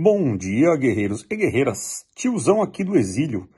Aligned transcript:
Bom 0.00 0.36
dia, 0.36 0.76
guerreiros 0.76 1.26
e 1.28 1.34
guerreiras. 1.36 2.06
Tiozão 2.14 2.62
aqui 2.62 2.84
do 2.84 2.96
exílio. 2.96 3.48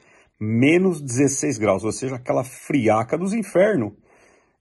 Menos 0.40 0.98
16 0.98 1.58
graus, 1.58 1.84
ou 1.84 1.92
seja, 1.92 2.16
aquela 2.16 2.42
friaca 2.42 3.18
dos 3.18 3.34
infernos. 3.34 3.92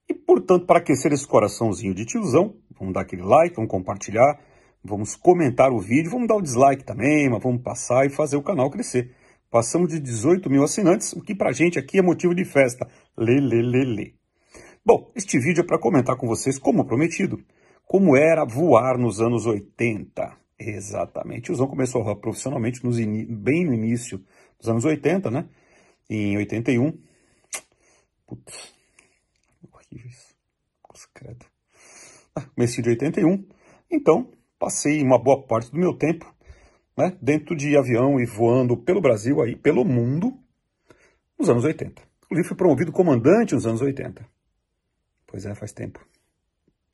E, 0.10 0.14
portanto, 0.14 0.66
para 0.66 0.80
aquecer 0.80 1.14
esse 1.14 1.26
coraçãozinho 1.26 1.96
de 1.96 2.04
tiozão, 2.04 2.58
vamos 2.78 2.94
dar 2.94 3.00
aquele 3.00 3.22
like, 3.22 3.56
vamos 3.56 3.72
compartilhar, 3.72 4.42
vamos 4.84 5.16
comentar 5.16 5.72
o 5.72 5.80
vídeo, 5.80 6.12
vamos 6.12 6.28
dar 6.28 6.36
o 6.36 6.42
dislike 6.42 6.84
também, 6.84 7.30
mas 7.30 7.42
vamos 7.42 7.62
passar 7.62 8.06
e 8.06 8.10
fazer 8.10 8.36
o 8.36 8.44
canal 8.44 8.70
crescer. 8.70 9.16
Passamos 9.50 9.88
de 9.88 10.02
18 10.02 10.50
mil 10.50 10.66
assinantes, 10.66 11.14
o 11.14 11.22
que 11.22 11.34
pra 11.34 11.54
gente 11.54 11.80
aqui 11.80 11.98
é 11.98 12.02
motivo 12.02 12.36
de 12.36 12.44
festa. 12.44 12.90
Lê, 13.18 13.40
lê, 13.40 13.62
lê, 13.62 13.86
lê. 13.86 14.14
Bom, 14.86 15.10
este 15.16 15.40
vídeo 15.40 15.62
é 15.62 15.66
para 15.66 15.80
comentar 15.80 16.18
com 16.18 16.28
vocês, 16.28 16.60
como 16.60 16.84
prometido, 16.84 17.40
como 17.86 18.18
era 18.18 18.44
voar 18.44 18.98
nos 18.98 19.22
anos 19.22 19.46
80. 19.46 20.49
Exatamente. 20.60 21.52
O 21.52 21.56
Zão 21.56 21.68
começou 21.68 22.04
profissionalmente 22.18 22.84
nos 22.84 22.98
bem 22.98 23.66
no 23.66 23.74
início 23.74 24.24
dos 24.60 24.68
anos 24.68 24.84
80, 24.84 25.32
né? 25.32 25.48
Em 26.10 26.38
81. 26.38 26.92
Putz, 28.28 28.74
horrível 29.72 30.10
isso. 30.10 30.30
Credo. 31.14 31.46
Ah, 32.36 32.46
de 32.58 32.90
81. 32.90 33.46
Então, 33.90 34.32
passei 34.58 35.02
uma 35.02 35.18
boa 35.18 35.42
parte 35.46 35.72
do 35.72 35.78
meu 35.78 35.94
tempo 35.94 36.34
né, 36.98 37.18
dentro 37.22 37.56
de 37.56 37.78
avião 37.78 38.20
e 38.20 38.26
voando 38.26 38.76
pelo 38.76 39.02
Brasil, 39.02 39.42
aí, 39.42 39.56
pelo 39.56 39.86
mundo, 39.86 40.38
nos 41.38 41.50
anos 41.50 41.64
80. 41.64 42.02
Inclusive 42.26 42.48
fui 42.48 42.58
promovido 42.58 42.92
comandante 42.92 43.56
nos 43.56 43.66
anos 43.66 43.82
80. 43.82 44.26
Pois 45.26 45.46
é, 45.46 45.56
faz 45.56 45.72
tempo. 45.72 46.06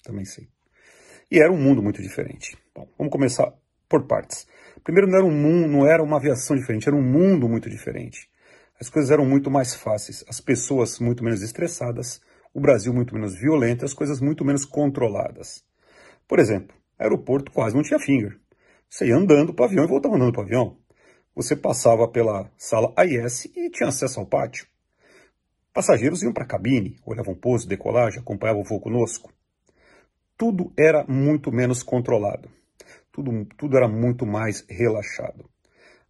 Também 0.03 0.25
sei. 0.25 0.47
E 1.31 1.39
era 1.39 1.51
um 1.51 1.57
mundo 1.57 1.81
muito 1.81 2.01
diferente. 2.01 2.55
Bom, 2.73 2.87
vamos 2.97 3.11
começar 3.11 3.51
por 3.87 4.07
partes. 4.07 4.47
Primeiro, 4.83 5.07
não 5.07 5.17
era 5.17 5.25
um 5.25 5.31
mundo, 5.31 5.67
não 5.67 5.85
era 5.85 6.03
uma 6.03 6.17
aviação 6.17 6.55
diferente, 6.55 6.87
era 6.87 6.95
um 6.95 7.01
mundo 7.01 7.49
muito 7.49 7.69
diferente. 7.69 8.29
As 8.79 8.89
coisas 8.89 9.09
eram 9.09 9.25
muito 9.25 9.49
mais 9.49 9.73
fáceis, 9.73 10.23
as 10.27 10.41
pessoas 10.41 10.99
muito 10.99 11.23
menos 11.23 11.41
estressadas, 11.41 12.21
o 12.53 12.59
Brasil 12.59 12.93
muito 12.93 13.13
menos 13.13 13.35
violento, 13.35 13.85
as 13.85 13.93
coisas 13.93 14.19
muito 14.19 14.43
menos 14.45 14.65
controladas. 14.65 15.63
Por 16.27 16.39
exemplo, 16.39 16.75
aeroporto 16.99 17.51
quase 17.51 17.75
não 17.75 17.83
tinha 17.83 17.99
finger. 17.99 18.39
Você 18.89 19.07
ia 19.07 19.15
andando 19.15 19.53
para 19.53 19.63
o 19.63 19.65
avião 19.65 19.85
e 19.85 19.87
voltava 19.87 20.15
andando 20.15 20.31
para 20.31 20.41
o 20.41 20.45
avião. 20.45 20.77
Você 21.35 21.55
passava 21.55 22.07
pela 22.07 22.49
sala 22.57 22.93
AIS 22.95 23.45
e 23.55 23.69
tinha 23.69 23.89
acesso 23.89 24.19
ao 24.19 24.25
pátio. 24.25 24.67
Passageiros 25.73 26.23
iam 26.23 26.31
para 26.31 26.43
a 26.43 26.47
cabine, 26.47 26.97
olhavam 27.05 27.35
pouso, 27.35 27.67
decolagem, 27.67 28.19
acompanhavam 28.19 28.61
o 28.61 28.65
voo 28.65 28.79
conosco. 28.79 29.33
Tudo 30.37 30.71
era 30.77 31.03
muito 31.05 31.51
menos 31.51 31.83
controlado. 31.83 32.49
Tudo, 33.15 33.45
tudo 33.57 33.77
era 33.77 33.87
muito 33.87 34.25
mais 34.25 34.65
relaxado. 34.69 35.49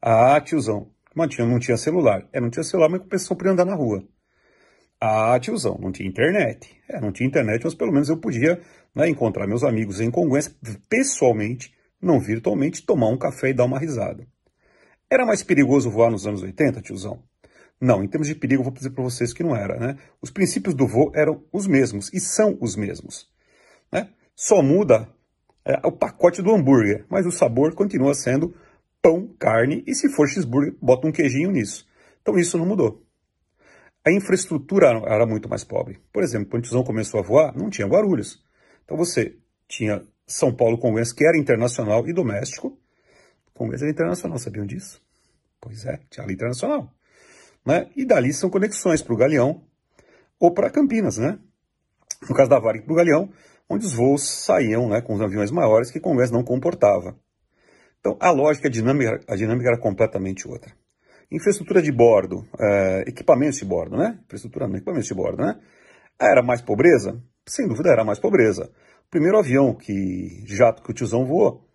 Ah, 0.02 0.42
tiozão, 0.42 0.90
mantinha, 1.16 1.46
não 1.48 1.60
tinha 1.60 1.78
celular. 1.78 2.28
É, 2.34 2.42
não 2.42 2.50
tinha 2.50 2.64
celular, 2.64 2.90
mas 2.90 3.04
pessoa 3.04 3.38
podia 3.38 3.52
andar 3.52 3.64
na 3.64 3.76
rua. 3.76 4.04
Ah, 5.00 5.40
tiozão, 5.40 5.78
não 5.80 5.92
tinha 5.92 6.10
internet. 6.10 6.68
É, 6.90 7.00
não 7.00 7.12
tinha 7.12 7.28
internet, 7.28 7.64
mas 7.64 7.76
pelo 7.76 7.92
menos 7.92 8.10
eu 8.10 8.18
podia 8.18 8.60
né, 8.96 9.08
encontrar 9.08 9.46
meus 9.46 9.64
amigos 9.64 10.02
em 10.02 10.10
Congonhas 10.10 10.48
pessoalmente, 10.90 11.76
não 12.02 12.20
virtualmente, 12.20 12.84
tomar 12.84 13.10
um 13.10 13.18
café 13.20 13.50
e 13.50 13.54
dar 13.54 13.66
uma 13.66 13.78
risada. 13.78 14.26
Era 15.08 15.28
mais 15.28 15.44
perigoso 15.44 15.92
voar 15.92 16.10
nos 16.10 16.26
anos 16.26 16.42
80, 16.42 16.82
tiozão? 16.82 17.22
Não, 17.80 18.04
em 18.04 18.08
termos 18.08 18.28
de 18.28 18.34
perigo, 18.34 18.64
vou 18.64 18.74
dizer 18.74 18.90
para 18.90 19.04
vocês 19.04 19.32
que 19.32 19.44
não 19.44 19.56
era. 19.56 19.78
Né? 19.78 19.96
Os 20.20 20.32
princípios 20.32 20.74
do 20.74 20.88
voo 20.88 21.12
eram 21.14 21.44
os 21.54 21.68
mesmos 21.68 22.12
e 22.12 22.20
são 22.20 22.58
os 22.60 22.76
mesmos. 22.76 23.30
Né? 23.92 24.10
Só 24.36 24.64
muda 24.64 25.08
é, 25.66 25.80
o 25.84 25.92
pacote 25.92 26.42
do 26.42 26.54
hambúrguer, 26.54 27.06
mas 27.10 27.26
o 27.26 27.32
sabor 27.32 27.74
continua 27.74 28.14
sendo 28.14 28.56
pão, 29.02 29.28
carne 29.40 29.84
e 29.88 29.96
se 29.96 30.10
for 30.10 30.28
cheeseburger, 30.28 30.76
bota 30.82 31.08
um 31.08 31.12
queijinho 31.12 31.52
nisso. 31.52 31.88
Então 32.22 32.38
isso 32.38 32.58
não 32.58 32.66
mudou. 32.66 33.04
A 34.06 34.12
infraestrutura 34.12 34.90
era 35.08 35.26
muito 35.26 35.50
mais 35.50 35.64
pobre. 35.64 36.00
Por 36.14 36.24
exemplo, 36.24 36.50
quando 36.50 36.62
o 36.62 36.66
Tizão 36.66 36.84
começou 36.84 37.20
a 37.20 37.24
voar, 37.24 37.58
não 37.58 37.70
tinha 37.70 37.88
Guarulhos. 37.88 38.44
Então 38.84 38.96
você 38.96 39.36
tinha 39.68 40.04
São 40.28 40.54
Paulo 40.54 40.78
Congonhas, 40.78 41.12
que 41.12 41.26
era 41.26 41.38
internacional 41.38 42.08
e 42.08 42.14
doméstico. 42.14 42.80
Congonhas 43.54 43.82
era 43.82 43.90
internacional, 43.90 44.38
sabiam 44.38 44.66
disso? 44.66 45.02
Pois 45.60 45.86
é, 45.86 46.00
tinha 46.10 46.24
ali 46.24 46.36
internacional. 46.36 46.94
Né? 47.66 47.90
E 47.96 48.06
dali 48.06 48.32
são 48.32 48.50
conexões 48.50 49.02
para 49.02 49.14
o 49.14 49.18
Galeão 49.18 49.64
ou 50.40 50.54
para 50.54 50.70
Campinas, 50.70 51.18
né? 51.18 51.40
No 52.30 52.36
caso 52.36 52.50
da 52.50 52.60
Varig 52.60 52.86
para 52.86 52.94
o 52.94 52.96
Galeão, 52.96 53.32
onde 53.70 53.86
os 53.86 53.94
voos 53.94 54.24
saíam 54.24 54.88
né, 54.90 55.02
com 55.02 55.14
os 55.14 55.22
aviões 55.22 55.52
maiores 55.52 55.92
que 55.92 56.00
Congonhas 56.00 56.32
não 56.32 56.44
comportava. 56.44 57.18
Então 58.00 58.18
a 58.20 58.32
lógica, 58.32 58.70
dinâmica, 58.70 59.20
a 59.28 59.36
dinâmica 59.36 59.70
era 59.70 59.80
completamente 59.80 60.48
outra. 60.48 60.72
Infraestrutura 61.32 61.82
de 61.82 61.92
bordo, 61.92 62.48
é, 62.60 63.06
equipamentos 63.08 63.58
de 63.58 63.66
bordo, 63.66 63.98
né? 63.98 64.20
Infraestrutura, 64.26 64.66
equipamentos 64.68 65.08
de 65.08 65.14
bordo, 65.16 65.44
né? 65.44 65.60
Era 66.22 66.44
mais 66.44 66.62
pobreza? 66.62 67.20
Sem 67.48 67.68
dúvida 67.68 67.90
era 67.90 68.04
mais 68.04 68.20
pobreza. 68.20 68.72
O 69.08 69.10
primeiro 69.10 69.40
avião 69.40 69.74
que 69.74 70.44
jato 70.46 70.84
que 70.84 70.92
o 70.92 70.94
tiozão 70.94 71.26
voou, 71.26 71.68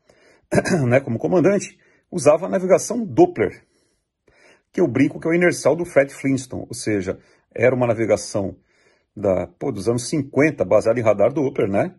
né, 0.88 1.00
como 1.00 1.18
comandante, 1.18 1.78
usava 2.10 2.46
a 2.46 2.48
navegação 2.48 3.04
Doppler, 3.04 3.64
que 4.72 4.80
eu 4.80 4.86
brinco 4.86 5.20
que 5.20 5.26
é 5.26 5.30
o 5.30 5.34
inercial 5.34 5.76
do 5.76 5.84
Fred 5.84 6.12
Flintstone, 6.12 6.66
ou 6.68 6.74
seja, 6.74 7.18
era 7.54 7.74
uma 7.74 7.86
navegação 7.86 8.56
da, 9.16 9.46
pô, 9.46 9.72
dos 9.72 9.88
anos 9.88 10.08
50, 10.08 10.64
baseada 10.64 10.98
em 10.98 11.02
radar 11.02 11.32
Doppler, 11.32 11.68
né? 11.68 11.94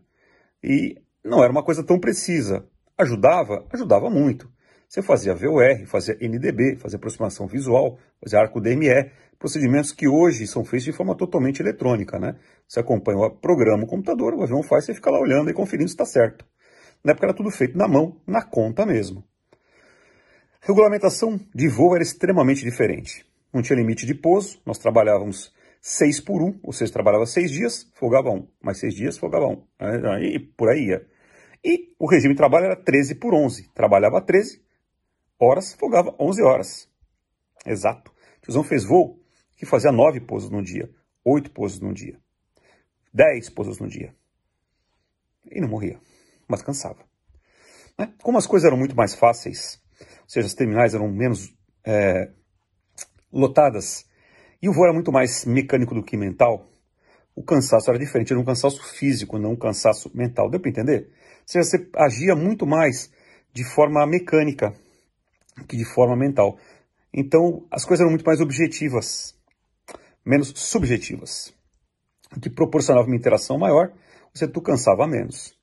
E 0.64 0.96
não 1.24 1.44
era 1.44 1.52
uma 1.52 1.64
coisa 1.64 1.84
tão 1.84 2.00
precisa. 2.00 2.68
Ajudava? 2.98 3.66
Ajudava 3.72 4.10
muito. 4.10 4.52
Você 4.88 5.02
fazia 5.02 5.34
VOR, 5.34 5.86
fazia 5.86 6.18
NDB, 6.20 6.76
fazia 6.76 6.98
aproximação 6.98 7.48
visual, 7.48 7.98
fazia 8.22 8.40
arco 8.40 8.60
DME, 8.60 9.10
procedimentos 9.40 9.94
que 9.94 10.08
hoje 10.08 10.46
são 10.46 10.66
feitos 10.66 10.84
de 10.84 10.92
forma 10.92 11.16
totalmente 11.16 11.62
eletrônica, 11.62 12.20
né? 12.20 12.36
Você 12.68 12.82
acompanha 12.82 13.18
o 13.18 13.32
programa, 13.32 13.86
o 13.86 13.88
computador, 13.88 14.34
o 14.34 14.44
avião 14.44 14.62
faz, 14.62 14.86
você 14.86 14.94
fica 14.94 15.10
lá 15.10 15.18
olhando 15.18 15.50
e 15.50 15.54
conferindo 15.54 15.88
se 15.88 15.94
está 15.94 16.06
certo. 16.06 16.46
Na 17.04 17.12
época 17.12 17.28
era 17.28 17.34
tudo 17.34 17.50
feito 17.50 17.78
na 17.78 17.88
mão, 17.88 18.22
na 18.28 18.44
conta 18.44 18.86
mesmo. 18.86 19.24
Regulamentação 20.60 21.40
de 21.56 21.68
voo 21.68 21.96
era 21.96 22.04
extremamente 22.04 22.62
diferente. 22.62 23.26
Não 23.54 23.62
tinha 23.62 23.78
limite 23.78 24.06
de 24.06 24.14
pouso, 24.14 24.62
nós 24.66 24.78
trabalhávamos 24.78 25.54
6 25.82 26.22
por 26.22 26.44
1, 26.44 26.60
ou 26.62 26.72
seja, 26.72 26.94
trabalhava 26.94 27.26
6 27.26 27.50
dias, 27.52 27.92
folgava 27.96 28.30
1, 28.30 28.48
mais 28.62 28.78
6 28.78 28.94
dias, 28.94 29.18
folgava 29.18 29.48
1. 29.48 29.68
Aí 29.80 30.40
por 30.40 30.70
aí 30.70 30.90
ia. 30.90 31.08
E 31.64 31.94
o 31.98 32.08
regime 32.08 32.36
de 32.36 32.38
trabalho 32.38 32.66
era 32.66 32.76
13 32.76 33.16
por 33.16 33.34
11. 33.34 33.70
Trabalhava 33.74 34.22
13 34.22 34.64
horas, 35.40 35.74
folgava 35.74 36.16
11 36.20 36.44
horas. 36.44 36.90
Exato. 37.66 38.12
O 38.12 38.42
tiozão 38.46 38.64
fez 38.64 38.84
voo 38.84 39.20
que 39.58 39.66
fazia 39.66 39.92
9 39.92 40.22
pousos 40.22 40.52
no 40.52 40.64
dia, 40.64 40.90
8 41.26 41.52
pousos 41.52 41.80
no 41.80 41.94
dia, 41.94 42.20
10 43.14 43.50
pousos 43.50 43.80
no 43.80 43.88
dia. 43.88 44.16
E 45.52 45.60
não 45.60 45.68
morria, 45.68 46.00
mas 46.48 46.62
cansava. 46.62 47.04
Né? 47.98 48.14
Como 48.22 48.38
as 48.38 48.48
coisas 48.48 48.68
eram 48.68 48.78
muito 48.78 48.96
mais 48.96 49.14
fáceis, 49.14 49.82
ou 50.00 50.30
seja, 50.30 50.48
as 50.48 50.54
terminais 50.54 50.94
eram 50.94 51.12
menos 51.12 51.54
é, 51.86 52.32
lotadas 53.32 54.06
e 54.62 54.70
o 54.70 54.74
voo 54.74 54.84
era 54.84 54.94
muito 54.94 55.12
mais 55.12 55.46
mecânico 55.46 55.96
do 55.96 56.04
que 56.04 56.16
mental, 56.16 56.70
o 57.36 57.44
cansaço 57.44 57.90
era 57.90 57.98
diferente, 57.98 58.32
era 58.32 58.40
um 58.40 58.46
cansaço 58.46 58.84
físico, 58.84 59.38
não 59.38 59.54
um 59.54 59.56
cansaço 59.56 60.12
mental. 60.14 60.50
Deu 60.50 60.60
para 60.60 60.70
entender? 60.70 61.10
Ou 61.10 61.44
seja, 61.46 61.64
você 61.64 61.90
agia 61.96 62.36
muito 62.36 62.66
mais 62.66 63.12
de 63.54 63.64
forma 63.64 64.06
mecânica 64.06 64.74
que 65.68 65.78
de 65.78 65.86
forma 65.86 66.16
mental. 66.16 66.58
Então, 67.14 67.66
as 67.70 67.84
coisas 67.86 68.02
eram 68.02 68.12
muito 68.12 68.26
mais 68.26 68.40
objetivas, 68.40 69.36
menos 70.26 70.54
subjetivas, 70.56 71.54
o 72.36 72.40
que 72.40 72.50
proporcionava 72.50 73.08
uma 73.08 73.16
interação 73.16 73.58
maior, 73.58 73.92
você 74.34 74.48
tu 74.48 74.62
cansava 74.62 75.08
menos. 75.08 75.54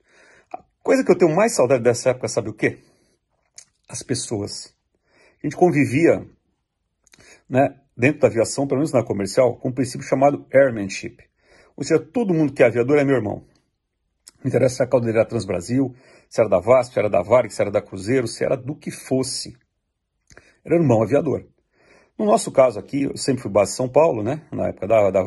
A 0.53 0.63
coisa 0.83 1.03
que 1.05 1.11
eu 1.11 1.17
tenho 1.17 1.35
mais 1.35 1.55
saudade 1.55 1.83
dessa 1.83 2.11
época, 2.11 2.29
sabe 2.29 2.51
o 2.51 2.55
quê? 2.55 2.79
As 3.89 4.03
pessoas. 4.03 4.75
A 5.43 5.47
gente 5.47 5.57
convivia, 5.57 6.27
né, 7.49 7.75
dentro 7.97 8.21
da 8.21 8.29
aviação, 8.29 8.67
pelo 8.67 8.79
menos 8.79 8.93
na 8.93 9.03
comercial, 9.03 9.57
com 9.57 9.69
um 9.69 9.73
princípio 9.73 10.07
chamado 10.07 10.47
airmanship. 10.53 11.19
Ou 11.77 11.85
seja, 11.85 12.01
todo 12.01 12.35
mundo 12.35 12.53
que 12.53 12.63
é 12.63 12.67
aviador 12.67 12.99
é 12.99 13.05
meu 13.05 13.17
irmão. 13.17 13.45
Não 14.43 14.49
interessa 14.49 14.77
se 14.77 14.83
a 14.83 14.87
caldeira 14.87 15.21
era 15.21 15.29
Transbrasil, 15.29 15.95
se 16.29 16.41
era 16.41 16.49
da 16.49 16.61
VASP, 16.61 16.93
se 16.93 16.99
era 16.99 17.11
da 17.11 17.23
Varig, 17.23 17.53
se 17.53 17.61
era 17.61 17.71
da 17.71 17.83
Cruzeiro, 17.83 18.29
se 18.29 18.45
era 18.45 18.57
do 18.57 18.75
que 18.75 18.91
fosse. 18.91 19.57
Era 20.65 20.77
irmão 20.77 21.03
aviador. 21.03 21.47
No 22.19 22.27
nosso 22.27 22.51
caso 22.51 22.79
aqui, 22.79 23.05
eu 23.05 23.17
sempre 23.17 23.43
fui 23.43 23.51
base 23.51 23.71
de 23.71 23.77
São 23.77 23.89
Paulo, 23.89 24.23
né? 24.23 24.43
Na 24.53 24.69
época 24.69 24.87
da, 24.87 25.11
da. 25.11 25.23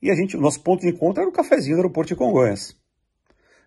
E 0.00 0.10
a 0.10 0.14
gente, 0.14 0.36
o 0.36 0.40
nosso 0.40 0.62
ponto 0.62 0.80
de 0.80 0.88
encontro 0.88 1.20
era 1.20 1.30
o 1.30 1.32
cafezinho 1.32 1.76
do 1.76 1.80
aeroporto 1.80 2.08
de 2.08 2.16
Congonhas. 2.16 2.76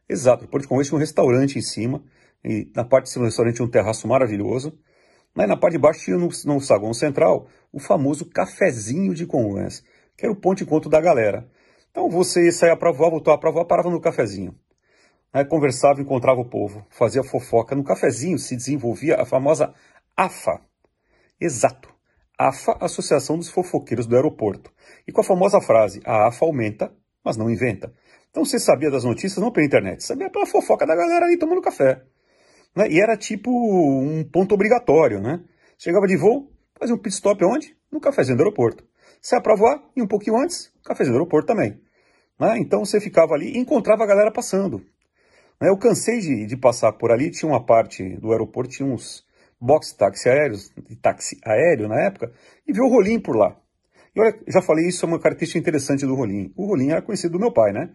Exato, 0.10 0.38
o 0.38 0.42
aeroporto 0.42 0.64
de 0.64 0.68
Congonhas 0.68 0.88
tinha 0.88 0.98
um 0.98 1.00
restaurante 1.00 1.58
em 1.58 1.62
cima. 1.62 2.04
E 2.44 2.72
na 2.76 2.84
parte 2.84 3.06
de 3.06 3.12
cima 3.12 3.26
do 3.26 3.28
restaurante 3.28 3.56
tinha 3.56 3.66
um 3.66 3.72
terraço 3.72 4.08
maravilhoso. 4.08 4.78
Mas 5.36 5.50
na 5.50 5.58
parte 5.58 5.74
de 5.74 5.80
baixo 5.80 6.06
tinha 6.06 6.18
no, 6.18 6.30
no 6.46 6.62
saguão 6.62 6.94
central 6.94 7.48
o 7.72 7.80
famoso 7.80 8.26
cafezinho 8.26 9.14
de 9.14 9.26
Congonhas, 9.26 9.84
que 10.18 10.26
era 10.26 10.32
o 10.32 10.36
ponto 10.36 10.60
de 10.60 10.64
encontro 10.64 10.90
da 10.90 11.02
galera. 11.02 11.46
Então 11.92 12.10
você 12.10 12.52
saía 12.52 12.76
para 12.78 12.92
voar, 12.92 13.10
voltava 13.10 13.38
para 13.38 13.52
voar, 13.52 13.66
parava 13.66 13.90
no 13.90 14.00
cafezinho. 14.00 14.56
né, 15.34 15.44
conversava, 15.44 16.02
encontrava 16.02 16.40
o 16.40 16.50
povo, 16.50 16.86
fazia 16.90 17.24
fofoca. 17.24 17.76
No 17.76 17.84
cafezinho 17.84 18.40
se 18.40 18.56
desenvolvia 18.56 19.22
a 19.22 19.26
famosa 19.26 19.74
AFA. 20.16 20.62
Exato. 21.40 21.94
AFA, 22.38 22.78
Associação 22.82 23.38
dos 23.38 23.50
Fofoqueiros 23.50 24.08
do 24.08 24.16
Aeroporto. 24.16 24.72
E 25.06 25.12
com 25.12 25.22
a 25.22 25.24
famosa 25.24 25.60
frase, 25.62 26.02
a 26.06 26.28
AFA 26.28 26.46
aumenta, 26.46 26.94
mas 27.24 27.36
não 27.36 27.50
inventa. 27.50 27.94
Então 28.30 28.46
você 28.46 28.60
sabia 28.60 28.92
das 28.92 29.04
notícias 29.04 29.38
não 29.38 29.52
pela 29.52 29.66
internet, 29.66 30.04
sabia 30.04 30.30
pela 30.30 30.46
fofoca 30.46 30.86
da 30.86 30.96
galera 30.96 31.26
ali 31.26 31.38
tomando 31.38 31.62
café. 31.62 32.04
Né? 32.76 32.90
E 32.90 33.00
era 33.00 33.16
tipo 33.16 33.50
um 33.52 34.24
ponto 34.24 34.54
obrigatório, 34.54 35.22
né? 35.22 35.42
Chegava 35.78 36.06
de 36.08 36.18
voo, 36.18 36.52
fazia 36.78 36.96
um 36.96 36.98
pit 36.98 37.16
stop 37.16 37.44
onde? 37.46 37.76
No 37.92 38.00
cafezinho 38.00 38.38
do 38.38 38.44
aeroporto. 38.44 38.84
Se 39.22 39.40
para 39.42 39.56
voar, 39.56 39.82
e 39.96 40.02
um 40.02 40.08
pouquinho 40.08 40.38
antes, 40.38 40.72
cafezinho 40.84 41.14
do 41.14 41.20
aeroporto 41.20 41.48
também. 41.48 41.80
Né? 42.40 42.60
Então 42.60 42.84
você 42.84 43.00
ficava 43.00 43.34
ali 43.34 43.56
e 43.56 43.58
encontrava 43.58 44.04
a 44.04 44.08
galera 44.08 44.32
passando. 44.32 44.80
Né? 45.60 45.70
Eu 45.70 45.78
cansei 45.78 46.20
de, 46.20 46.46
de, 46.46 46.58
passar 46.58 46.92
por 46.94 47.12
ali, 47.12 47.32
tinha 47.32 47.50
uma 47.50 47.66
parte 47.66 48.18
do 48.18 48.32
aeroporto, 48.32 48.72
tinha 48.72 48.88
uns 48.88 49.26
box 49.60 49.94
táxi 49.94 50.30
aéreos, 50.30 50.72
de 50.88 50.96
táxi 50.96 51.40
aéreo 51.44 51.88
na 51.88 52.00
época, 52.02 52.32
e 52.68 52.74
vi 52.74 52.82
o 52.82 52.90
Rolim 52.90 53.20
por 53.20 53.36
lá. 53.36 53.58
E 54.16 54.20
olha, 54.20 54.38
já 54.48 54.62
falei 54.62 54.88
isso, 54.88 55.06
é 55.06 55.08
uma 55.08 55.20
característica 55.20 55.60
interessante 55.60 56.06
do 56.06 56.16
Rolim. 56.16 56.54
O 56.56 56.68
Rolim 56.68 56.92
era 56.92 57.02
conhecido 57.02 57.34
do 57.34 57.40
meu 57.40 57.52
pai, 57.52 57.72
né? 57.72 57.90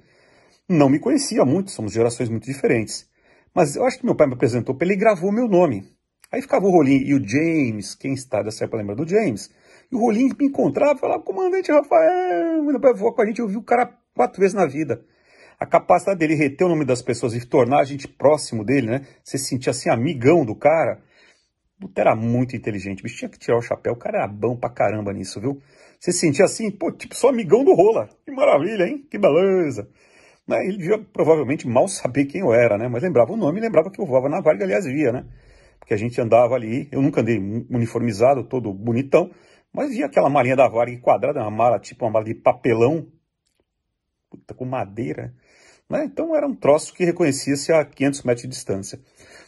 Não 0.69 0.89
me 0.89 0.99
conhecia 0.99 1.45
muito, 1.45 1.71
somos 1.71 1.93
gerações 1.93 2.29
muito 2.29 2.45
diferentes. 2.45 3.10
Mas 3.55 3.77
eu 3.77 3.85
acho 3.85 3.99
que 3.99 4.07
meu 4.07 4.15
pai 4.15 4.27
me 4.27 4.35
apresentou 4.35 4.75
para 4.75 4.87
ele 4.87 4.97
gravou 4.97 5.33
meu 5.33 5.49
nome. 5.49 5.85
Aí 6.33 6.41
ficava 6.41 6.67
o 6.67 6.71
Rolim 6.71 7.03
e 7.05 7.15
o 7.15 7.29
James, 7.29 7.95
quem 7.95 8.13
está 8.15 8.43
dessa 8.43 8.65
época 8.65 8.79
lembra 8.79 8.95
do 8.95 9.09
James. 9.09 9.51
E 9.91 9.97
o 9.97 9.99
Rolim 9.99 10.31
me 10.39 10.47
encontrava 10.47 10.95
e 10.95 11.01
falava, 11.01 11.23
comandante 11.23 11.73
Rafael, 11.73 12.63
meu 12.63 12.81
pai 12.81 12.95
voou 12.95 13.13
com 13.13 13.23
a 13.23 13.27
gente, 13.27 13.41
eu 13.41 13.49
vi 13.49 13.57
o 13.57 13.63
cara 13.63 13.93
quatro 14.15 14.41
vezes 14.41 14.55
na 14.55 14.67
vida 14.67 15.05
a 15.61 15.67
capacidade 15.67 16.19
dele 16.19 16.35
reter 16.35 16.65
o 16.65 16.71
nome 16.71 16.87
das 16.87 17.03
pessoas 17.03 17.35
e 17.35 17.47
tornar 17.47 17.81
a 17.81 17.85
gente 17.85 18.09
próximo 18.09 18.65
dele, 18.65 18.87
né? 18.87 19.07
Você 19.23 19.37
se 19.37 19.45
sentia 19.45 19.73
assim, 19.73 19.91
amigão 19.91 20.43
do 20.43 20.55
cara. 20.55 21.03
Puta, 21.79 22.01
era 22.01 22.17
muito 22.17 22.57
inteligente, 22.57 23.03
bicho, 23.03 23.19
tinha 23.19 23.29
que 23.29 23.39
tirar 23.39 23.59
o 23.59 23.63
chapéu, 23.63 23.93
o 23.93 23.97
cara 23.97 24.19
era 24.19 24.27
bom 24.27 24.57
pra 24.57 24.71
caramba 24.71 25.13
nisso, 25.13 25.41
viu? 25.41 25.61
Você 25.99 26.13
se 26.13 26.19
sentia 26.19 26.47
assim, 26.47 26.71
pô, 26.71 26.91
tipo, 26.91 27.15
só 27.15 27.29
amigão 27.29 27.63
do 27.63 27.75
rola. 27.75 28.09
Que 28.25 28.33
maravilha, 28.33 28.87
hein? 28.87 29.07
Que 29.11 29.19
beleza. 29.19 29.87
Né? 30.51 30.67
Ele 30.67 30.79
devia 30.79 30.99
provavelmente 30.99 31.69
mal 31.69 31.87
saber 31.87 32.25
quem 32.25 32.41
eu 32.41 32.53
era, 32.53 32.77
né? 32.77 32.89
Mas 32.89 33.05
lembrava 33.05 33.33
o 33.33 33.37
nome 33.37 33.61
e 33.61 33.63
lembrava 33.63 33.89
que 33.89 34.01
eu 34.01 34.05
voava 34.05 34.29
na 34.29 34.41
Varga, 34.41 34.65
aliás, 34.65 34.85
via, 34.85 35.13
né? 35.13 35.25
Porque 35.79 35.95
a 35.95 35.97
gente 35.97 36.21
andava 36.21 36.57
ali, 36.57 36.89
eu 36.91 37.01
nunca 37.01 37.21
andei 37.21 37.39
uniformizado, 37.71 38.43
todo 38.43 38.75
bonitão, 38.75 39.31
mas 39.73 39.91
via 39.91 40.07
aquela 40.07 40.29
malinha 40.29 40.57
da 40.57 40.67
Varga 40.67 40.99
quadrada, 40.99 41.41
uma 41.41 41.53
mala, 41.53 41.79
tipo 41.79 42.05
uma 42.05 42.11
mala 42.11 42.25
de 42.25 42.35
papelão, 42.35 43.07
puta, 44.29 44.53
com 44.53 44.65
madeira. 44.65 45.33
Né? 45.89 46.05
Então 46.05 46.35
era 46.35 46.49
um 46.49 46.55
troço 46.55 46.93
que 46.93 47.05
reconhecia-se 47.05 47.73
a 47.73 47.85
500 47.85 48.23
metros 48.25 48.43
de 48.43 48.49
distância. 48.49 49.01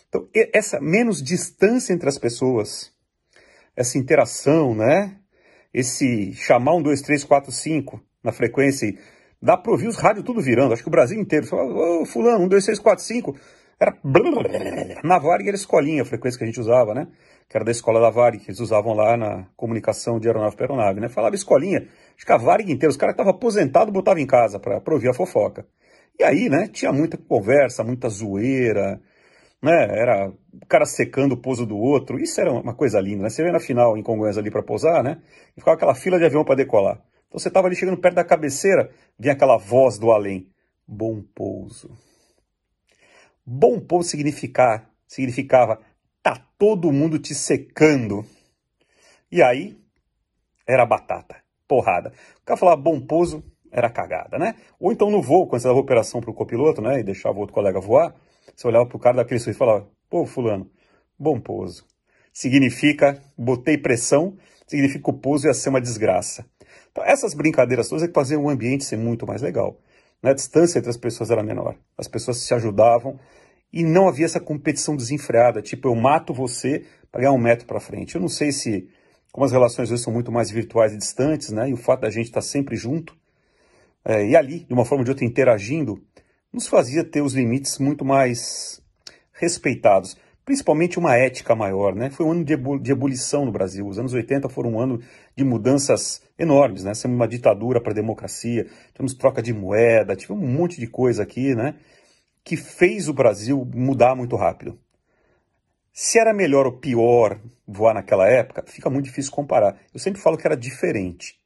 Então, 0.08 0.28
essa 0.32 0.80
menos 0.80 1.20
distância 1.20 1.92
entre 1.92 2.08
as 2.08 2.18
pessoas, 2.18 2.92
essa 3.74 3.98
interação, 3.98 4.72
né? 4.72 5.16
Esse 5.74 6.32
chamar 6.34 6.74
um, 6.74 6.82
dois, 6.82 7.00
três, 7.00 7.24
quatro, 7.24 7.50
cinco 7.50 8.00
na 8.22 8.30
frequência, 8.30 8.94
dá 9.42 9.56
para 9.56 9.72
ouvir 9.72 9.88
os 9.88 9.96
rádios 9.96 10.24
tudo 10.24 10.40
virando. 10.40 10.72
Acho 10.72 10.82
que 10.82 10.88
o 10.88 10.92
Brasil 10.92 11.20
inteiro 11.20 11.46
falava, 11.46 11.72
ô, 11.72 12.06
fulano, 12.06 12.44
um, 12.44 12.48
dois, 12.48 12.64
três, 12.64 12.78
quatro, 12.78 13.04
cinco. 13.04 13.36
Era 13.80 13.98
na 15.02 15.18
Varig 15.18 15.48
era 15.48 15.56
escolinha 15.56 16.02
a 16.02 16.04
frequência 16.04 16.38
que 16.38 16.44
a 16.44 16.46
gente 16.46 16.60
usava, 16.60 16.94
né? 16.94 17.08
Que 17.48 17.56
era 17.56 17.64
da 17.64 17.72
escola 17.72 18.00
da 18.00 18.10
Varig, 18.10 18.44
que 18.44 18.50
eles 18.50 18.60
usavam 18.60 18.94
lá 18.94 19.16
na 19.16 19.46
comunicação 19.56 20.20
de 20.20 20.28
aeronave 20.28 20.54
para 20.54 20.66
aeronave, 20.66 21.00
né? 21.00 21.08
Falava 21.08 21.34
escolinha, 21.34 21.88
acho 22.16 22.24
que 22.24 22.32
a 22.32 22.36
Varig 22.36 22.70
inteira, 22.70 22.90
os 22.90 22.96
caras 22.96 23.14
estavam 23.14 23.32
aposentados, 23.32 23.92
botava 23.92 24.20
em 24.20 24.26
casa 24.26 24.60
para 24.60 24.80
ouvir 24.94 25.08
a 25.08 25.14
fofoca. 25.14 25.66
E 26.18 26.22
aí, 26.22 26.48
né, 26.48 26.68
tinha 26.68 26.92
muita 26.92 27.16
conversa, 27.16 27.82
muita 27.82 28.08
zoeira, 28.08 29.00
né, 29.62 29.86
era 29.98 30.28
o 30.28 30.66
cara 30.68 30.84
secando 30.84 31.32
o 31.32 31.36
pouso 31.36 31.66
do 31.66 31.76
outro, 31.76 32.20
isso 32.20 32.40
era 32.40 32.52
uma 32.52 32.74
coisa 32.74 33.00
linda, 33.00 33.22
né, 33.24 33.30
você 33.30 33.42
vê 33.42 33.50
na 33.50 33.58
final 33.58 33.96
em 33.96 34.02
Congonhas 34.02 34.36
ali 34.38 34.50
para 34.50 34.62
pousar, 34.62 35.02
né, 35.02 35.20
e 35.56 35.60
ficava 35.60 35.76
aquela 35.76 35.94
fila 35.94 36.18
de 36.18 36.26
avião 36.26 36.44
para 36.44 36.56
decolar. 36.56 37.00
Então 37.32 37.40
você 37.40 37.48
estava 37.48 37.66
ali 37.66 37.74
chegando 37.74 37.96
perto 37.96 38.16
da 38.16 38.24
cabeceira, 38.24 38.90
vinha 39.18 39.32
aquela 39.32 39.56
voz 39.56 39.98
do 39.98 40.12
além, 40.12 40.50
bom 40.86 41.22
pouso. 41.34 41.96
Bom 43.44 43.80
pouso 43.80 44.10
significar, 44.10 44.90
significava, 45.06 45.80
tá 46.22 46.46
todo 46.58 46.92
mundo 46.92 47.18
te 47.18 47.34
secando. 47.34 48.22
E 49.30 49.42
aí, 49.42 49.78
era 50.68 50.84
batata, 50.84 51.36
porrada. 51.66 52.12
O 52.42 52.44
cara 52.44 52.60
falava 52.60 52.76
bom 52.82 53.00
pouso, 53.00 53.42
era 53.70 53.88
cagada, 53.88 54.38
né? 54.38 54.54
Ou 54.78 54.92
então 54.92 55.10
no 55.10 55.22
voo, 55.22 55.46
quando 55.46 55.62
você 55.62 55.68
dava 55.68 55.80
operação 55.80 56.20
para 56.20 56.30
o 56.30 56.34
copiloto, 56.34 56.82
né, 56.82 57.00
e 57.00 57.02
deixava 57.02 57.38
o 57.38 57.40
outro 57.40 57.54
colega 57.54 57.80
voar, 57.80 58.14
você 58.54 58.68
olhava 58.68 58.84
para 58.84 58.96
o 58.98 59.00
cara 59.00 59.16
daquele 59.16 59.40
sorriso 59.40 59.56
e 59.56 59.58
falava, 59.58 59.88
pô, 60.10 60.26
fulano, 60.26 60.70
bom 61.18 61.40
pouso. 61.40 61.86
Significa, 62.30 63.22
botei 63.38 63.78
pressão, 63.78 64.36
significa 64.66 65.02
que 65.02 65.10
o 65.10 65.18
pouso 65.18 65.46
ia 65.46 65.54
ser 65.54 65.70
uma 65.70 65.80
desgraça. 65.80 66.44
Então 66.92 67.04
essas 67.04 67.34
brincadeiras 67.34 67.88
todas 67.88 68.04
é 68.04 68.08
que 68.08 68.14
faziam 68.14 68.44
o 68.44 68.50
ambiente 68.50 68.84
ser 68.84 68.96
muito 68.96 69.26
mais 69.26 69.42
legal. 69.42 69.78
Né? 70.22 70.30
A 70.30 70.34
distância 70.34 70.78
entre 70.78 70.90
as 70.90 70.96
pessoas 70.96 71.30
era 71.30 71.42
menor, 71.42 71.74
as 71.98 72.06
pessoas 72.06 72.36
se 72.38 72.54
ajudavam 72.54 73.18
e 73.72 73.82
não 73.82 74.06
havia 74.06 74.26
essa 74.26 74.38
competição 74.38 74.94
desenfreada, 74.94 75.62
tipo, 75.62 75.88
eu 75.88 75.94
mato 75.94 76.34
você 76.34 76.84
para 77.10 77.22
ganhar 77.22 77.32
um 77.32 77.38
metro 77.38 77.66
para 77.66 77.80
frente. 77.80 78.14
Eu 78.14 78.20
não 78.20 78.28
sei 78.28 78.52
se, 78.52 78.88
como 79.32 79.46
as 79.46 79.52
relações 79.52 79.90
hoje 79.90 80.02
são 80.02 80.12
muito 80.12 80.30
mais 80.30 80.50
virtuais 80.50 80.92
e 80.92 80.98
distantes, 80.98 81.50
né, 81.50 81.70
e 81.70 81.72
o 81.72 81.76
fato 81.76 82.00
da 82.00 82.10
gente 82.10 82.26
estar 82.26 82.40
tá 82.40 82.46
sempre 82.46 82.76
junto, 82.76 83.16
é, 84.04 84.26
e 84.26 84.36
ali, 84.36 84.60
de 84.60 84.74
uma 84.74 84.84
forma 84.84 85.00
ou 85.00 85.04
de 85.04 85.10
outra, 85.10 85.24
interagindo, 85.24 86.02
nos 86.52 86.66
fazia 86.66 87.02
ter 87.02 87.22
os 87.22 87.32
limites 87.32 87.78
muito 87.78 88.04
mais 88.04 88.82
respeitados, 89.32 90.16
principalmente 90.44 90.98
uma 90.98 91.16
ética 91.16 91.54
maior. 91.54 91.94
Né? 91.94 92.10
Foi 92.10 92.26
um 92.26 92.32
ano 92.32 92.44
de, 92.44 92.56
de 92.56 92.92
ebulição 92.92 93.44
no 93.44 93.52
Brasil. 93.52 93.86
Os 93.86 93.98
anos 93.98 94.12
80 94.12 94.48
foram 94.48 94.74
um 94.74 94.80
ano 94.80 95.00
de 95.36 95.44
mudanças 95.44 96.22
enormes. 96.38 96.84
Né? 96.84 96.92
Tivemos 96.92 97.16
uma 97.16 97.28
ditadura 97.28 97.80
para 97.80 97.92
a 97.92 97.94
democracia, 97.94 98.66
tivemos 98.92 99.14
troca 99.14 99.42
de 99.42 99.52
moeda, 99.52 100.16
tivemos 100.16 100.44
um 100.44 100.52
monte 100.52 100.80
de 100.80 100.86
coisa 100.86 101.22
aqui 101.22 101.54
né? 101.54 101.74
que 102.44 102.56
fez 102.56 103.08
o 103.08 103.12
Brasil 103.12 103.68
mudar 103.74 104.14
muito 104.14 104.36
rápido. 104.36 104.78
Se 105.92 106.18
era 106.18 106.32
melhor 106.32 106.66
ou 106.66 106.72
pior 106.72 107.38
voar 107.66 107.94
naquela 107.94 108.26
época, 108.26 108.64
fica 108.66 108.88
muito 108.88 109.04
difícil 109.04 109.30
comparar. 109.30 109.76
Eu 109.92 110.00
sempre 110.00 110.20
falo 110.20 110.38
que 110.38 110.46
era 110.46 110.56
diferente. 110.56 111.38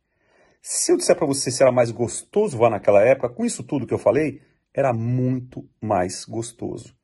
Se 0.62 0.92
eu 0.92 0.97
disser 0.97 1.16
para 1.16 1.26
você 1.26 1.50
se 1.50 1.62
era 1.62 1.73
mais 1.73 1.90
gostoso 1.90 2.56
voar 2.56 2.71
naquela 2.71 3.02
época, 3.02 3.28
com 3.28 3.44
isso 3.44 3.62
tudo 3.62 3.87
que 3.87 3.94
eu 3.94 3.99
falei, 3.99 4.40
era 4.73 4.92
muito 4.92 5.68
mais 5.80 6.25
gostoso. 6.25 6.94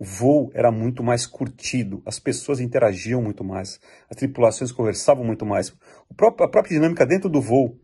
O 0.00 0.04
voo 0.04 0.48
era 0.54 0.70
muito 0.70 1.02
mais 1.02 1.26
curtido, 1.26 2.00
as 2.06 2.20
pessoas 2.20 2.60
interagiam 2.60 3.20
muito 3.20 3.42
mais, 3.42 3.80
as 4.08 4.16
tripulações 4.16 4.70
conversavam 4.70 5.24
muito 5.24 5.44
mais. 5.44 5.76
Próprio, 6.16 6.46
a 6.46 6.48
própria 6.48 6.76
dinâmica 6.76 7.04
dentro 7.04 7.28
do 7.28 7.40
voo 7.40 7.76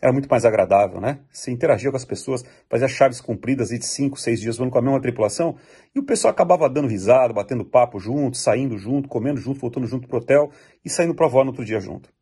era 0.00 0.12
muito 0.12 0.28
mais 0.28 0.44
agradável, 0.44 1.00
né? 1.00 1.18
Você 1.28 1.50
interagia 1.50 1.90
com 1.90 1.96
as 1.96 2.04
pessoas, 2.04 2.44
fazia 2.70 2.86
chaves 2.86 3.20
compridas 3.20 3.70
de 3.70 3.84
5, 3.84 4.16
6 4.16 4.40
dias 4.40 4.56
voando 4.58 4.70
com 4.70 4.78
a 4.78 4.82
mesma 4.82 5.00
tripulação, 5.00 5.56
e 5.92 5.98
o 5.98 6.04
pessoal 6.04 6.30
acabava 6.30 6.68
dando 6.68 6.86
risada, 6.86 7.32
batendo 7.32 7.64
papo 7.64 7.98
junto, 7.98 8.36
saindo 8.36 8.78
junto, 8.78 9.08
comendo 9.08 9.40
junto, 9.40 9.58
voltando 9.58 9.88
junto 9.88 10.06
pro 10.06 10.18
hotel 10.18 10.52
e 10.84 10.88
saindo 10.88 11.16
para 11.16 11.26
voar 11.26 11.42
no 11.42 11.50
outro 11.50 11.64
dia 11.64 11.80
junto. 11.80 12.12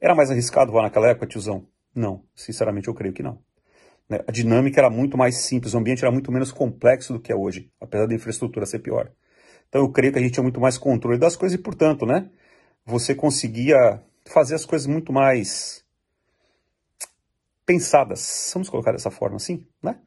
Era 0.00 0.14
mais 0.14 0.28
arriscado 0.28 0.72
voar 0.72 0.82
naquela 0.82 1.08
época, 1.08 1.26
tiozão? 1.26 1.68
Não, 1.94 2.24
sinceramente 2.34 2.88
eu 2.88 2.94
creio 2.94 3.14
que 3.14 3.22
não. 3.22 3.45
Né? 4.08 4.20
A 4.26 4.32
dinâmica 4.32 4.80
era 4.80 4.90
muito 4.90 5.16
mais 5.16 5.36
simples, 5.36 5.74
o 5.74 5.78
ambiente 5.78 6.04
era 6.04 6.12
muito 6.12 6.30
menos 6.30 6.52
complexo 6.52 7.12
do 7.12 7.20
que 7.20 7.32
é 7.32 7.36
hoje, 7.36 7.70
apesar 7.80 8.06
da 8.06 8.14
infraestrutura 8.14 8.66
ser 8.66 8.80
pior. 8.80 9.10
Então 9.68 9.82
eu 9.82 9.90
creio 9.90 10.12
que 10.12 10.18
a 10.18 10.22
gente 10.22 10.32
tinha 10.32 10.42
muito 10.42 10.60
mais 10.60 10.78
controle 10.78 11.18
das 11.18 11.36
coisas 11.36 11.58
e, 11.58 11.62
portanto, 11.62 12.06
né, 12.06 12.30
você 12.84 13.14
conseguia 13.14 14.02
fazer 14.24 14.54
as 14.54 14.64
coisas 14.64 14.86
muito 14.86 15.12
mais 15.12 15.84
pensadas, 17.64 18.50
vamos 18.54 18.68
colocar 18.68 18.92
dessa 18.92 19.10
forma 19.10 19.36
assim, 19.36 19.66
né? 19.82 19.98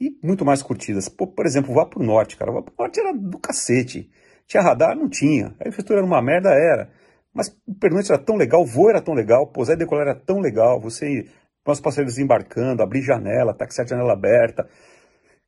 E 0.00 0.16
muito 0.22 0.44
mais 0.44 0.62
curtidas. 0.62 1.08
Pô, 1.08 1.26
por 1.26 1.44
exemplo, 1.44 1.74
vá 1.74 1.84
para 1.84 2.00
o 2.00 2.04
norte, 2.04 2.36
cara. 2.36 2.52
Vá 2.52 2.62
para 2.62 2.72
o 2.72 2.82
norte 2.82 3.00
era 3.00 3.12
do 3.12 3.38
cacete. 3.38 4.08
Tinha 4.46 4.62
radar? 4.62 4.96
Não 4.96 5.08
tinha. 5.08 5.48
A 5.58 5.68
infraestrutura 5.68 5.98
era 5.98 6.06
uma 6.06 6.22
merda? 6.22 6.50
Era. 6.50 6.90
Mas 7.34 7.54
o 7.66 7.74
pernoite 7.74 8.10
era 8.10 8.20
tão 8.20 8.36
legal, 8.36 8.62
o 8.62 8.66
voo 8.66 8.88
era 8.90 9.00
tão 9.00 9.14
legal, 9.14 9.46
pousar 9.46 9.76
e 9.76 9.78
decolar 9.78 10.08
era 10.08 10.14
tão 10.14 10.40
legal, 10.40 10.80
você, 10.80 11.26
nós 11.66 11.80
passageiros 11.80 12.18
embarcando, 12.18 12.82
abrir 12.82 13.02
janela, 13.02 13.54
taxiar 13.54 13.86
a 13.86 13.88
janela 13.88 14.12
aberta. 14.12 14.68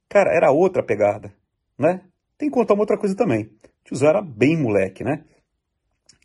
Cara, 0.09 0.35
era 0.35 0.51
outra 0.51 0.83
pegada, 0.83 1.33
né? 1.79 2.03
Tem 2.37 2.49
que 2.49 2.55
contar 2.55 2.75
uma 2.75 2.83
outra 2.83 2.99
coisa 2.99 3.15
também. 3.15 3.45
O 3.45 3.85
tiozão 3.85 4.09
era 4.09 4.23
bem 4.23 4.57
moleque, 4.57 5.05
né? 5.05 5.25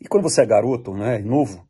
E 0.00 0.08
quando 0.08 0.24
você 0.24 0.42
é 0.42 0.46
garoto, 0.46 0.92
né, 0.92 1.18
novo, 1.18 1.66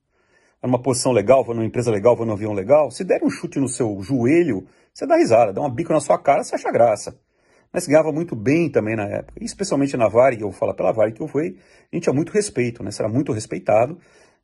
numa 0.62 0.82
posição 0.82 1.12
legal, 1.12 1.44
numa 1.46 1.64
empresa 1.64 1.90
legal, 1.90 2.16
num 2.16 2.32
avião 2.32 2.52
legal, 2.52 2.90
se 2.90 3.04
der 3.04 3.22
um 3.22 3.30
chute 3.30 3.60
no 3.60 3.68
seu 3.68 4.00
joelho, 4.02 4.66
você 4.92 5.06
dá 5.06 5.16
risada, 5.16 5.52
dá 5.52 5.60
uma 5.60 5.70
bico 5.70 5.92
na 5.92 6.00
sua 6.00 6.18
cara, 6.18 6.42
você 6.42 6.54
acha 6.56 6.72
graça 6.72 7.16
mas 7.76 7.86
ganhava 7.86 8.10
muito 8.10 8.34
bem 8.34 8.70
também 8.70 8.96
na 8.96 9.04
época. 9.04 9.38
Especialmente 9.44 9.98
na 9.98 10.08
Varig, 10.08 10.40
eu 10.40 10.48
vou 10.48 10.58
falar 10.58 10.72
pela 10.72 10.92
Varig 10.92 11.14
que 11.14 11.22
eu 11.22 11.28
fui, 11.28 11.58
a 11.92 11.94
gente 11.94 12.04
tinha 12.04 12.14
muito 12.14 12.32
respeito, 12.32 12.82
né? 12.82 12.90
Você 12.90 13.02
era 13.02 13.12
muito 13.12 13.32
respeitado 13.32 13.98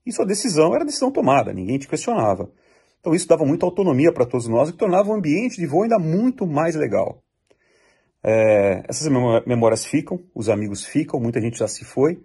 e 0.05 0.13
sua 0.13 0.27
decisão 0.27 0.75
era 0.75 0.85
decisão 0.85 1.11
tomada, 1.11 1.51
ninguém 1.51 1.79
te 1.79 1.89
questionava. 1.89 2.51
Então 3.03 3.13
isso 3.17 3.27
dava 3.27 3.45
muita 3.45 3.67
autonomia 3.67 4.13
para 4.13 4.25
todos 4.25 4.47
nós 4.47 4.69
e 4.69 4.73
tornava 4.73 5.11
o 5.11 5.13
ambiente 5.13 5.57
de 5.57 5.67
voo 5.67 5.83
ainda 5.83 5.99
muito 5.99 6.47
mais 6.47 6.77
legal. 6.77 7.21
É, 8.23 8.85
essas 8.89 9.09
memórias 9.45 9.85
ficam, 9.85 10.21
os 10.33 10.49
amigos 10.49 10.85
ficam, 10.85 11.19
muita 11.19 11.41
gente 11.41 11.59
já 11.59 11.67
se 11.67 11.85
foi, 11.85 12.23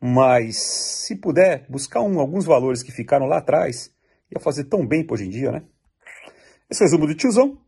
mas 0.00 0.56
se 0.56 1.14
puder 1.14 1.66
buscar 1.68 2.00
um, 2.00 2.18
alguns 2.18 2.46
valores 2.46 2.82
que 2.82 2.90
ficaram 2.90 3.26
lá 3.26 3.36
atrás, 3.36 3.92
ia 4.30 4.40
fazer 4.40 4.64
tão 4.64 4.86
bem 4.86 5.06
hoje 5.10 5.26
em 5.26 5.28
dia, 5.28 5.52
né? 5.52 5.62
Esse 6.70 6.84
resumo 6.84 7.06
do 7.06 7.14
tiozão, 7.14 7.58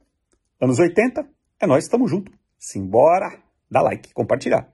anos 0.58 0.78
80, 0.78 1.28
é 1.60 1.66
nós, 1.66 1.84
estamos 1.84 2.10
junto. 2.10 2.32
Simbora, 2.58 3.38
dá 3.70 3.82
like, 3.82 4.14
compartilhar. 4.14 4.73